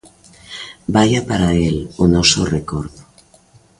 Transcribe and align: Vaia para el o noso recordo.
Vaia 0.93 1.21
para 1.29 1.49
el 1.67 1.77
o 2.03 2.05
noso 2.15 2.39
recordo. 2.55 3.01